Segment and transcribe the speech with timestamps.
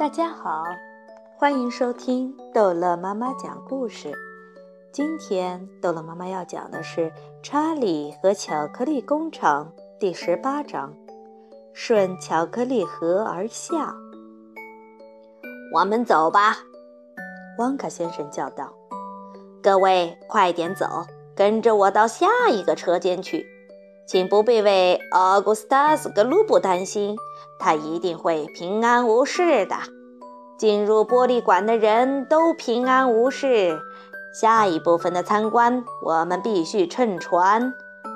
[0.00, 0.64] 大家好，
[1.36, 4.10] 欢迎收听逗乐妈妈讲故事。
[4.90, 7.10] 今天逗乐妈妈要讲的是
[7.42, 9.70] 《查理和巧克力工厂》
[10.00, 10.94] 第十八章：
[11.74, 13.94] 顺巧克力河而下。
[15.74, 16.56] 我们走吧，
[17.58, 18.72] 汪卡先生叫道
[19.62, 21.04] ：“各位，快点走，
[21.36, 23.46] 跟着我到下一个车间去。
[24.10, 27.16] 请不必为奥古斯塔斯·格鲁布担心。”
[27.60, 29.76] 他一定会平安无事的。
[30.58, 33.78] 进入玻璃馆的人都平安无事。
[34.34, 37.72] 下一部分的参观，我们必须乘船。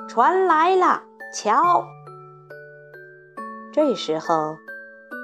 [0.09, 1.01] 船来了，
[1.33, 1.85] 瞧！
[3.71, 4.57] 这时候，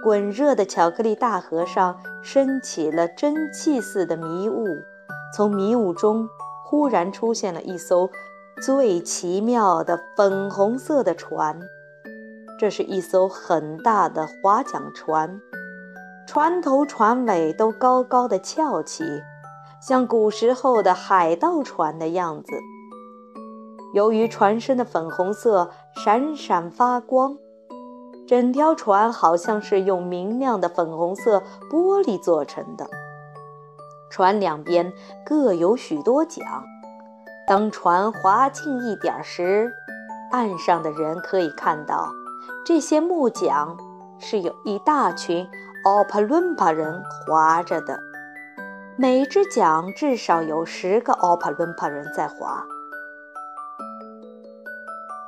[0.05, 4.65] 滚热的巧克力大河上升起了蒸汽似的迷雾，
[5.35, 6.29] 从迷雾中
[6.63, 8.09] 忽然出现了一艘
[8.61, 11.59] 最奇妙的粉红色的船。
[12.59, 15.41] 这是一艘很大的划桨船，
[16.27, 19.03] 船头船尾都高高的翘起，
[19.81, 22.51] 像古时候的海盗船的样子。
[23.95, 27.35] 由于船身的粉红色闪闪发光，
[28.27, 32.87] 整条船好像是用明亮的粉红色玻璃做成的。
[34.11, 34.93] 船两边
[35.25, 36.45] 各有许多桨，
[37.51, 39.73] 当船划近一点时，
[40.31, 42.09] 岸上的人可以看到。
[42.65, 43.75] 这些木桨
[44.21, 45.45] 是有一大群
[45.83, 47.99] 奥帕伦巴人划着的，
[48.95, 52.63] 每只桨至少有十个奥帕伦帕人在划。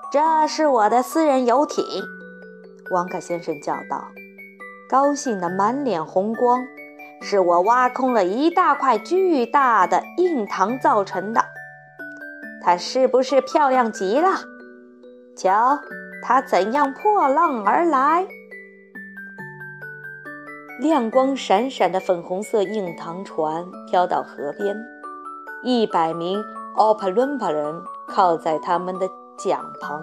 [0.09, 1.83] 这是我的私人游艇，
[2.91, 4.07] 王卡先生叫道，
[4.89, 6.63] 高兴得满脸红光。
[7.21, 11.42] 是我挖空了一大块巨大的硬糖造成的，
[12.63, 14.29] 它是不是漂亮极了？
[15.35, 15.79] 瞧。
[16.25, 18.25] 它怎样破浪而来？
[20.79, 24.73] 亮光闪闪的粉红色硬糖船飘到河边，
[25.63, 26.41] 一百名
[26.77, 27.75] 奥帕伦巴人
[28.07, 30.01] 靠在他们的桨旁，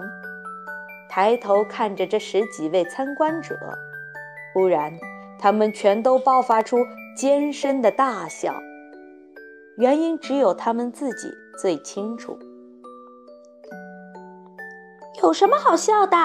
[1.09, 3.57] 抬头看着这十几位参观者。
[4.53, 4.93] 忽然，
[5.39, 6.85] 他们全都爆发出
[7.17, 8.53] 尖声的大笑，
[9.77, 12.37] 原因只有他们自己最清楚。
[15.23, 16.17] 有什么好笑的？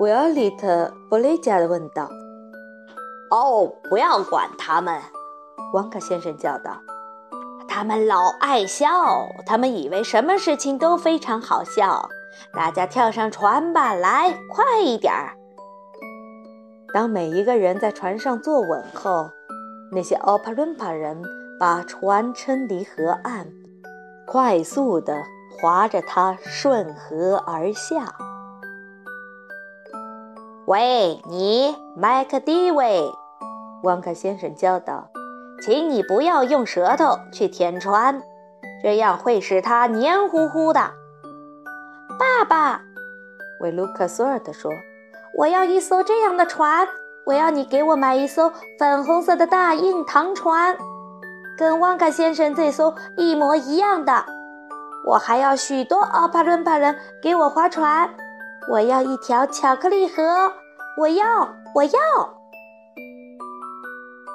[0.00, 0.66] 维奥利特·
[1.08, 2.08] 布雷加的问道。
[3.30, 5.00] “哦，不要管他们！”
[5.74, 6.72] 旺卡先生叫道。
[7.68, 8.88] “他们老爱笑，
[9.46, 12.08] 他们以为什么事情都非常好笑。
[12.52, 15.36] 大家跳上船吧，来，快一点儿！”
[16.94, 19.28] 当每一个人在船上坐稳后，
[19.92, 21.20] 那些奥帕伦帕人
[21.60, 23.52] 把船撑离河岸，
[24.26, 25.22] 快速地。
[25.60, 28.14] 划着它顺河而下。
[30.66, 33.12] 喂，你，麦克迪维，
[33.82, 35.08] 旺克先生叫道，
[35.62, 38.22] 请你不要用舌头去舔船，
[38.82, 40.80] 这样会使它黏糊糊的。
[42.18, 42.80] 爸爸，
[43.60, 44.70] 维卢克索尔德说
[45.36, 46.88] ：“我要一艘这样的船，
[47.26, 50.76] 我要你给我买一艘粉红色的大硬糖船，
[51.58, 54.24] 跟旺卡先生这艘一模一样的。”
[55.06, 58.08] 我还要许多奥帕伦巴人给我划船，
[58.70, 60.22] 我要一条巧克力河，
[60.98, 61.24] 我要，
[61.74, 62.00] 我要。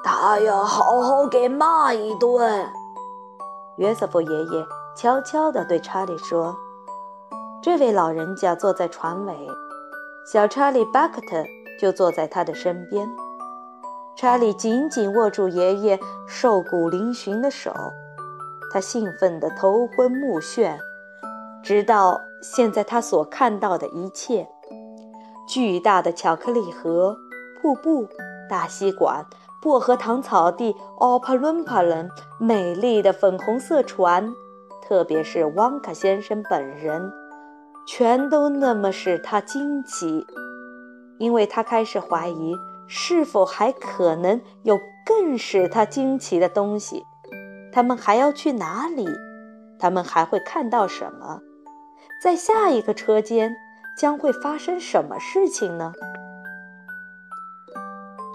[0.03, 2.69] 他要好好给骂一顿。
[3.78, 4.66] 约瑟夫爷爷
[4.96, 6.56] 悄悄地对查理说
[7.63, 9.47] ：“这位老人家坐在船尾，
[10.31, 11.44] 小查理·巴克特
[11.80, 13.07] 就坐在他的身边。”
[14.16, 17.74] 查理紧紧握住爷爷瘦骨嶙峋的手。
[18.72, 20.78] 他兴奋得头昏目眩，
[21.63, 24.47] 直到现在，他所看到的一切：
[25.47, 27.18] 巨大的巧克力盒、
[27.62, 28.07] 瀑布、
[28.50, 29.25] 大吸管、
[29.62, 32.09] 薄荷糖草地、奥帕伦帕伦、
[32.40, 34.31] 美丽的粉红色船，
[34.81, 37.12] 特别是旺卡先生本人，
[37.88, 40.25] 全都那么使他惊奇，
[41.18, 42.56] 因为他开始怀疑，
[42.88, 47.04] 是否还可能有更使他惊奇的东西。
[47.71, 49.07] 他们还要去哪里？
[49.80, 51.39] 他们还会看到什么？
[52.21, 53.56] 在下一个车间
[53.98, 55.94] 将会发生什么事情呢？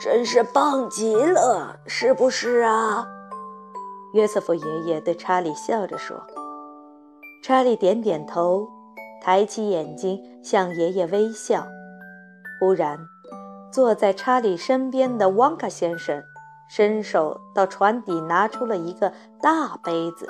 [0.01, 3.07] 真是棒极了，是不是啊？
[4.13, 6.17] 约瑟夫爷爷对查理笑着说。
[7.43, 8.69] 查理点点头，
[9.23, 11.67] 抬起眼睛向爷爷微笑。
[12.61, 12.99] 忽然，
[13.73, 16.23] 坐在查理身边的旺卡先生。
[16.77, 20.27] 伸手到船底，拿出了一个大杯子，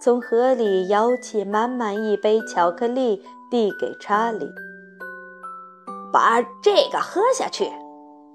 [0.00, 4.50] 从河里舀起满满一杯巧克力，递给查理
[6.12, 7.70] ：“把这个喝下去。”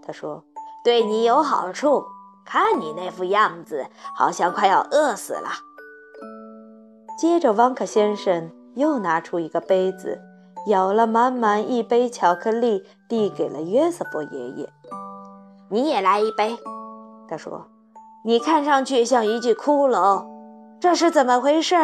[0.02, 0.46] 他说
[0.82, 2.06] ：“对你有好处。
[2.46, 3.86] 看你那副样子，
[4.16, 5.50] 好像快要饿死了。”
[7.20, 10.22] 接着，汪克先生又拿出一个杯子，
[10.68, 14.70] 舀了满满一杯巧克力，递给了约瑟夫爷爷。
[15.68, 16.58] “你也来一杯。”
[17.34, 17.66] 他说。
[18.24, 20.24] “你看上去像一具骷髅，
[20.80, 21.76] 这是怎么回事？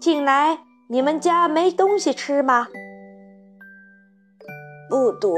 [0.00, 2.68] 近来你们家没东西吃吗
[4.88, 5.30] ？”“不多。”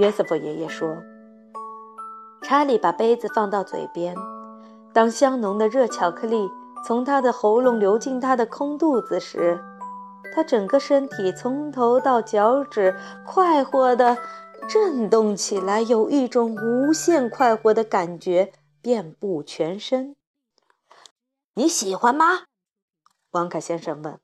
[0.00, 0.88] 约瑟夫爷爷说。
[2.42, 4.16] 查理把杯子放到嘴边，
[4.94, 6.50] 当香浓的热巧克力。
[6.86, 9.58] 从他的喉咙流进他的空肚子时，
[10.34, 12.94] 他整个身体从头到脚趾
[13.26, 14.18] 快活的
[14.68, 20.16] 震动起来，有一种无限快活的感觉遍布全身。
[21.54, 22.44] 你喜欢吗？
[23.30, 24.14] 王卡先生问。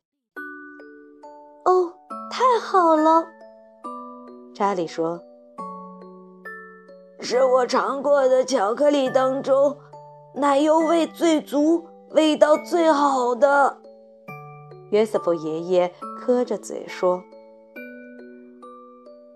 [1.64, 1.94] 哦，
[2.31, 3.26] 太好了，
[4.54, 5.22] 查理说。
[7.20, 9.78] 是我尝过的巧克力当中
[10.34, 11.87] 奶油味最足。
[12.12, 13.81] 味道最好的，
[14.90, 17.22] 约瑟夫爷爷磕着嘴说：“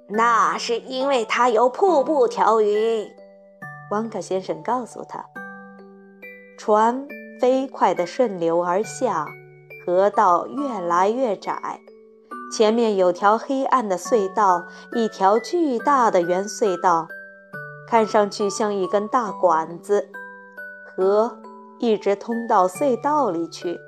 [0.09, 3.09] 那是因为它有瀑布调匀。”
[3.91, 5.25] 汪克先生告诉他
[6.59, 7.07] ：“船
[7.41, 9.27] 飞快地顺流而下，
[9.85, 11.81] 河道越来越窄，
[12.57, 17.09] 前面有条黑暗的隧道，一条巨大的圆隧道，
[17.89, 20.09] 看上去像一根大管子。
[20.97, 21.39] 河。”
[21.81, 23.79] 一直通到隧道里去，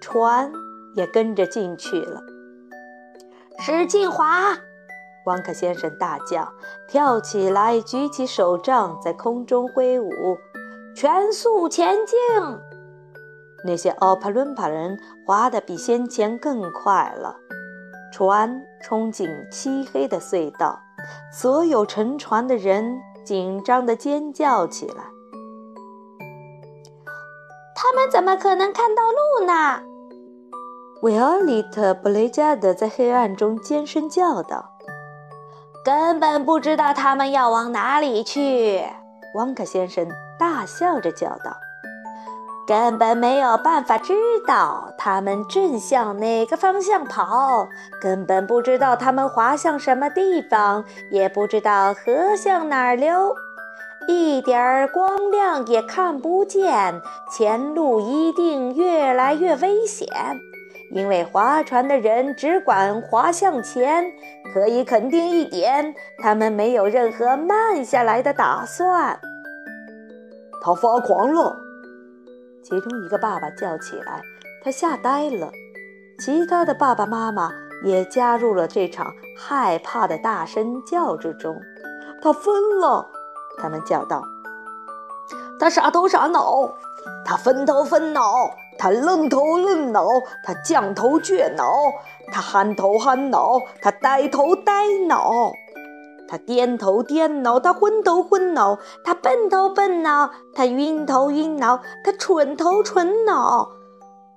[0.00, 0.50] 船
[0.94, 2.22] 也跟着进去了。
[3.58, 4.56] 使劲划！
[5.26, 6.52] 汪克先生大叫，
[6.88, 10.10] 跳起来，举起手杖，在空中挥舞，
[10.94, 12.18] 全速前进。
[13.64, 17.36] 那些奥帕伦帕人划得比先前更快了。
[18.12, 20.78] 船冲进漆黑的隧道，
[21.32, 25.04] 所有乘船的人紧张地尖叫起来。
[27.74, 29.82] 他们怎么可能看到路呢？
[31.02, 34.75] 维奥利特·布雷加德在黑暗中尖声叫道
[35.86, 38.82] ：“根本不知道他们要往哪里去。”
[39.36, 41.56] 汪克先生大笑着叫道
[42.66, 44.12] ：“根本没有办法知
[44.48, 47.68] 道他们正向哪个方向跑，
[48.00, 53.32] 根本不知道他们滑向什么地方，也不知道河向哪儿流。”
[54.08, 57.00] 一点儿光亮也看不见，
[57.30, 60.06] 前路一定越来越危险，
[60.90, 64.12] 因为划船的人只管划向前。
[64.54, 69.20] 可以肯定一点，他们没有任何慢下来的打算。
[70.62, 71.54] 他发狂了！
[72.62, 74.22] 其中一个爸爸叫起来，
[74.64, 75.50] 他吓呆了。
[76.18, 77.52] 其他的爸爸妈妈
[77.84, 81.60] 也加入了这场害怕的大声叫之中。
[82.22, 83.06] 他疯了！
[83.58, 84.22] 他们叫道
[85.60, 86.74] ：“他傻头傻脑，
[87.26, 88.22] 他分头分脑，
[88.78, 90.06] 他愣头愣脑，
[90.44, 91.64] 他犟头倔脑，
[92.32, 94.72] 他憨头憨脑，他呆头呆
[95.08, 95.52] 脑，
[96.28, 103.70] 他颠头颠脑，他昏头昏脑，他笨头笨脑，他晕头晕脑，他蠢头蠢脑。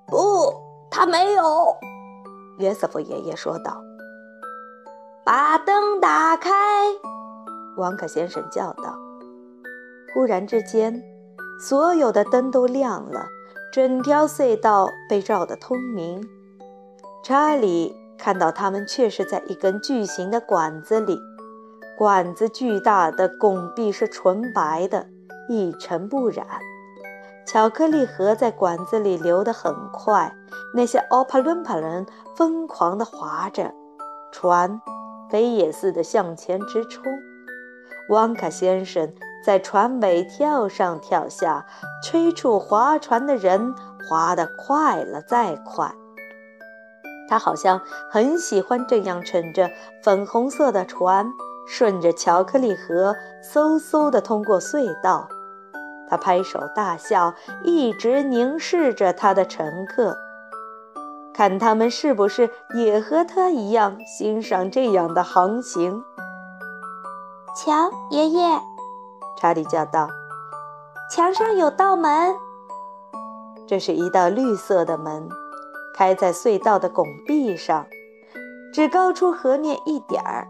[0.07, 0.53] 不，
[0.89, 1.75] 他没有。”
[2.59, 3.81] 约瑟夫爷爷说道。
[5.24, 6.50] “把灯打开！”
[7.77, 8.98] 王可先生叫道。
[10.13, 11.01] 忽然之间，
[11.60, 13.27] 所有的灯都亮了，
[13.71, 16.27] 整条隧道被照得通明。
[17.23, 21.19] 查理看到他们确实在一根巨型的管子里，
[21.97, 25.07] 管子巨大的拱壁是纯白的，
[25.47, 26.45] 一尘不染。
[27.45, 30.33] 巧克力河在管子里流得很快，
[30.73, 33.73] 那些奥帕伦帕人疯狂地划着，
[34.31, 34.81] 船
[35.29, 37.03] 飞也似的向前直冲。
[38.09, 39.13] 汪卡先生。
[39.43, 41.65] 在船尾跳上跳下，
[42.03, 43.74] 催促划船的人
[44.08, 45.91] 划得快了再快。
[47.29, 47.79] 他好像
[48.12, 49.69] 很喜欢这样乘着
[50.03, 51.31] 粉红色的船，
[51.67, 53.15] 顺着巧克力河
[53.53, 55.29] 嗖嗖地通过隧道。
[56.10, 60.17] 他拍手大笑，一直凝视着他的乘客，
[61.36, 66.03] 看他们是不是也和他一样欣赏这样的航行。
[67.55, 68.60] 瞧，爷爷。
[69.39, 70.10] 查理叫道
[71.10, 72.36] ：“墙上有道门，
[73.65, 75.29] 这是一道绿色的门，
[75.96, 77.86] 开在隧道的拱壁上，
[78.74, 80.46] 只高出河面一点儿。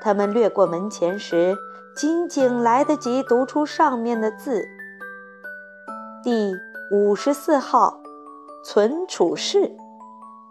[0.00, 1.56] 他们掠过门前时，
[1.96, 4.68] 仅仅来得及读出上面的字：
[6.22, 6.54] 第
[6.92, 8.00] 五十四号
[8.62, 9.74] 存储室，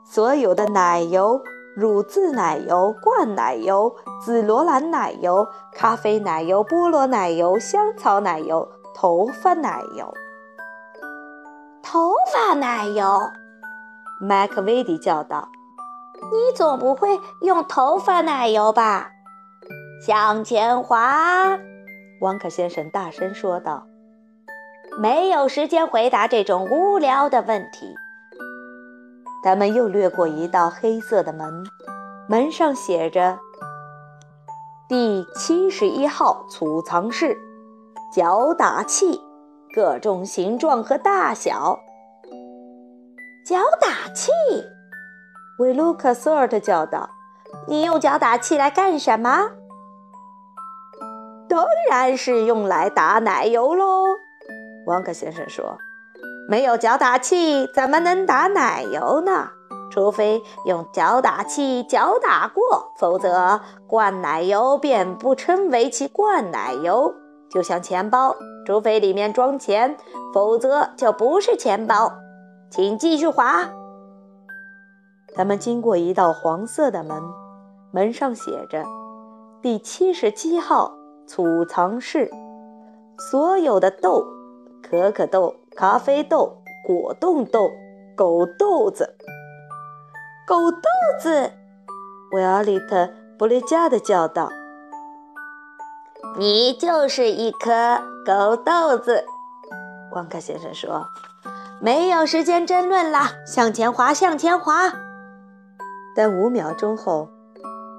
[0.04, 1.42] 所有的奶油
[1.76, 10.14] 乳渍奶油、灌奶油、紫罗兰奶油、咖啡奶油、菠萝奶油、香草奶油、头发奶油。
[11.82, 13.20] 头发奶油，
[14.22, 15.50] 麦克威迪叫道
[16.32, 19.12] ：“你总不会用头发奶油吧？”
[20.06, 21.58] 向前滑，
[22.22, 23.84] 汪克先生大声说道
[25.00, 27.96] ：“没有时间回答这种无聊的问题。”
[29.44, 31.64] 他们又掠过一道黑色的门，
[32.30, 33.40] 门上写着
[34.88, 37.36] “第七十一号储藏室，
[38.14, 39.20] 搅打器，
[39.74, 41.80] 各种形状和大小。”
[43.44, 44.32] 搅打器，
[45.58, 47.10] 维卢克索尔特叫道
[47.68, 49.50] ：“你用搅打器来干什么
[51.50, 54.04] ？”“当然是用来打奶油喽。”
[54.86, 55.76] 汪克先生说。
[56.48, 59.50] 没有搅打器，怎么能打奶油呢？
[59.92, 67.14] 除非用搅打器搅打过，否则灌奶油便不称为其灌奶油。
[67.50, 68.34] 就像钱包，
[68.66, 69.98] 除非里面装钱，
[70.34, 72.12] 否则就不是钱包。
[72.70, 73.70] 请继续滑。
[75.36, 77.22] 他们经过一道黄色的门，
[77.92, 78.86] 门上写着
[79.62, 80.94] “第七十七号
[81.28, 82.32] 储藏室”，
[83.30, 84.26] 所有的豆，
[84.82, 85.54] 可可豆。
[85.76, 87.72] 咖啡豆、果冻豆、
[88.16, 89.16] 狗豆子、
[90.46, 90.80] 狗豆
[91.20, 91.54] 子，
[92.34, 93.06] 维奥利特·
[93.40, 94.52] 布雷加的叫道
[96.38, 99.24] ：“你就是一颗狗豆子。”
[100.12, 101.06] 旺卡先生说
[101.82, 104.94] ：“没有时间争论了，向前滑，向前滑。”
[106.14, 107.30] 但五秒钟后，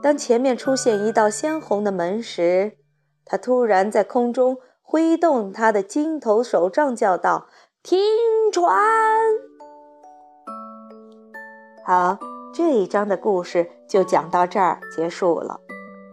[0.03, 2.77] 当前面出现一道鲜红的门时，
[3.25, 4.59] 他突然在空中
[4.93, 7.47] 挥动他的金头手杖，叫道。
[7.83, 7.99] 停
[8.53, 8.79] 船！
[11.83, 12.19] 好，
[12.53, 15.59] 这一章的故事就讲到这儿结束了。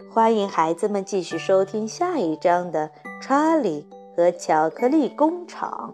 [0.10, 2.88] 欢迎孩子们继续收听下一章的
[3.22, 5.94] 《查理和巧克力工厂》。